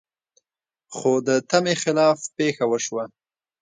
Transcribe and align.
خو 0.95 1.11
د 1.27 1.29
تمې 1.49 1.75
خلاف 1.83 2.19
پېښه 2.37 2.63
وشوه. 2.67 3.03